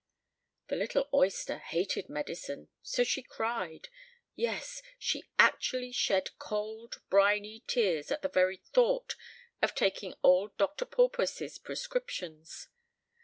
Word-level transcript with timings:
The 0.69 0.75
little 0.75 1.07
oyster 1.13 1.59
hated 1.59 2.09
medicine; 2.09 2.69
so 2.81 3.03
she 3.03 3.21
cried, 3.21 3.87
yes, 4.35 4.81
she 4.97 5.25
actually 5.37 5.91
shed 5.91 6.35
cold, 6.39 7.03
briny 7.11 7.63
tears 7.67 8.09
at 8.11 8.23
the 8.23 8.27
very 8.27 8.57
thought 8.57 9.15
of 9.61 9.75
taking 9.75 10.15
old 10.23 10.57
Dr. 10.57 10.85
Porpoise's 10.85 11.59
prescriptions. 11.59 12.67